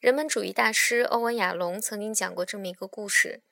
[0.00, 3.42] 人本主义大师欧文·亚龙曾经讲过这么一个故事。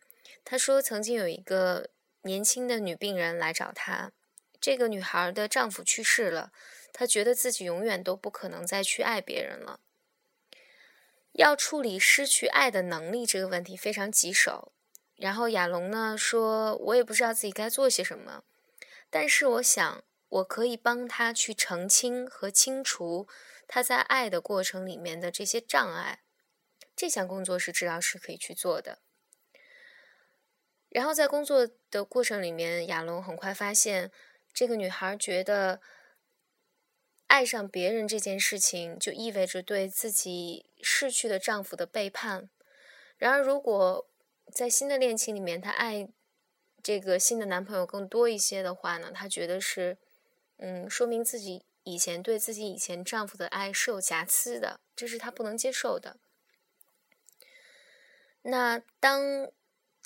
[0.47, 1.91] 他说，曾经有一个
[2.23, 4.13] 年轻的女病人来找他，
[4.59, 6.51] 这个女孩的丈夫去世了，
[6.91, 9.81] 她觉得自己永远都不可能再去爱别人了。
[11.33, 14.73] 要处理失去爱的能力这个问题非常棘手。
[15.17, 18.45] 然后亚龙呢说：“我也不知道自己该做些什么，
[19.11, 23.29] 但是我想我可以帮他去澄清和清除
[23.67, 26.21] 他在爱的过程里面的这些障碍。”
[26.99, 28.99] 这项工作是治疗师可以去做的。
[30.89, 34.11] 然后在工作的过程里面，亚龙很快发现，
[34.53, 35.81] 这个女孩觉得
[37.29, 42.51] 爱上别人这件事情就意味着对自己逝去的丈夫的背叛。
[43.17, 44.09] 然而，如果
[44.53, 46.09] 在新的恋情里面，她爱
[46.83, 49.13] 这个新的男朋友更多一些的话呢？
[49.15, 49.99] 她觉得是，
[50.57, 56.17] 嗯，说明自己以前对自己以前丈夫的爱是有瑕疵的，这是她不能接受的。
[58.43, 59.51] 那当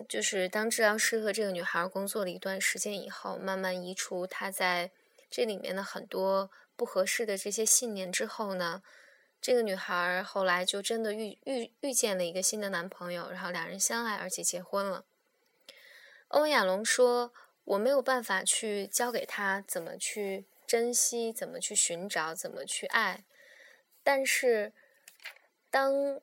[0.08, 4.90] 就是当治疗师和这个女孩工作了一段时间以后，慢慢移除她在
[5.30, 8.82] 这里面的很多不合适的这些信念之后呢，
[9.40, 15.04] 这个女孩后来就真的遇遇遇见了一个新的男朋友，然后两人相爱，而且结婚了。
[16.28, 17.32] 欧亚龙说
[17.64, 23.24] ：“我没有办法去教给她怎么去珍惜，怎么去寻找，怎么去爱，
[24.02, 24.72] 但是
[25.70, 26.20] 当……”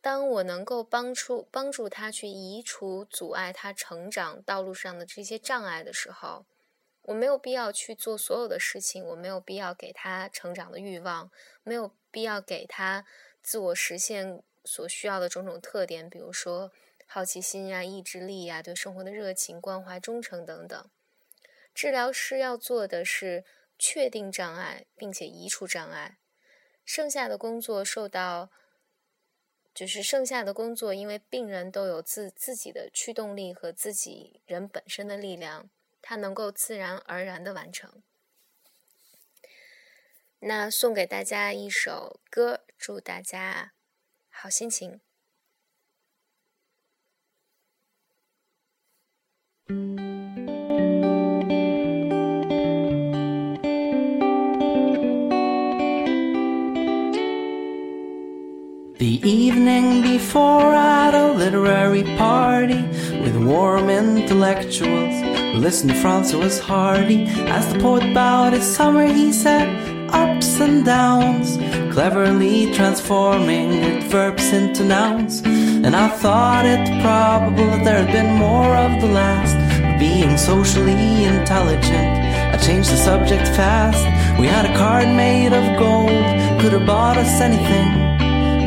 [0.00, 6.46] 当我能够帮助帮助他去移除阻碍他成长道路上的这些障碍的时候，
[7.02, 11.32] 我没有必要去做所有的事情，我没有必要给他成长的欲望，
[11.64, 13.04] 没有必要给他
[13.42, 16.70] 自我实现所需要的种种特点，比如说
[17.04, 20.90] 好奇心呀、意志力呀、对生活的热情、关怀、忠诚等等。
[21.74, 23.44] 治疗师要做的是
[23.76, 26.18] 确定障碍，并且移除障碍，
[26.84, 28.50] 剩下的工作受到。
[29.78, 35.70] 就是剩下的工作，因为病人都有自自己的驱动力和自己人本身的力量，
[36.02, 38.02] 他能够自然而然的完成。
[40.40, 43.72] 那送给大家一首歌，祝大家
[44.28, 45.00] 好心情。
[58.98, 62.82] The evening before at a literary party
[63.22, 65.14] with warm intellectuals
[65.54, 67.26] who listened to Francois Hardy.
[67.46, 69.68] As the poet bowed his summer, he said,
[70.10, 71.58] ups and downs,
[71.94, 75.42] cleverly transforming verbs into nouns.
[75.44, 79.54] And I thought it probable that there had been more of the last,
[80.00, 82.18] being socially intelligent.
[82.52, 84.02] I changed the subject fast.
[84.40, 88.07] We had a card made of gold, could have bought us anything.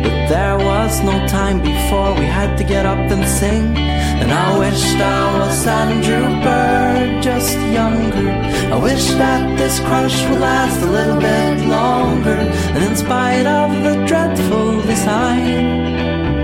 [0.03, 3.77] But there was no time before we had to get up and sing.
[4.21, 8.29] And I wished I was Andrew Bird, just younger.
[8.75, 12.39] I wish that this crush would last a little bit longer.
[12.73, 15.65] And in spite of the dreadful design,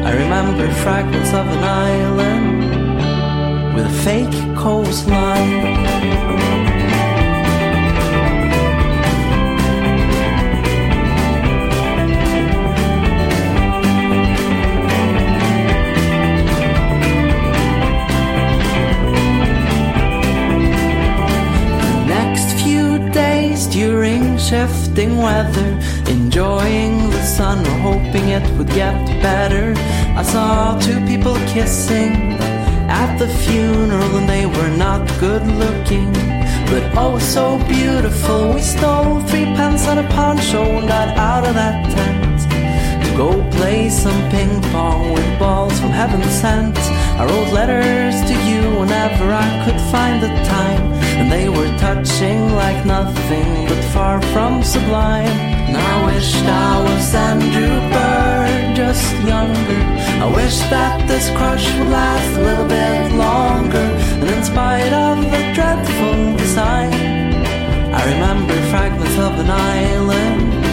[0.09, 2.47] I remember fragments of an island
[3.75, 5.27] with a fake coastline.
[24.47, 25.78] Shifting weather,
[26.08, 29.74] enjoying the sun or hoping it would get better.
[30.16, 32.16] I saw two people kissing
[32.88, 36.13] at the funeral and they were not good looking,
[36.72, 38.53] but oh so beautiful.
[38.53, 43.18] We stole three pence at a pawn show and got out of that tent to
[43.18, 46.78] go play some ping pong with balls from heaven sent.
[47.19, 52.39] I wrote letters to you whenever I could find the time, and they were touching
[52.53, 55.38] like nothing but far from sublime.
[55.67, 59.81] And I wished I was Andrew Bird, just younger.
[60.23, 63.87] I wish that this crush would last a little bit longer,
[64.22, 66.93] and in spite of the dreadful design,
[67.99, 70.66] I remember fragments of an island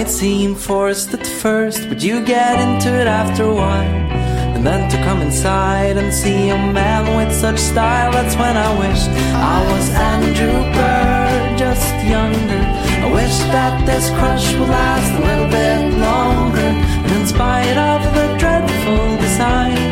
[0.00, 3.96] might seem forced at first, but you get into it after a while.
[4.54, 8.70] And then to come inside and see a man with such style, that's when I
[8.78, 9.10] wished
[9.52, 12.62] I was Andrew Bird, just younger.
[13.04, 16.70] I wish that this crush would last a little bit longer.
[17.04, 19.89] And in spite of the dreadful design,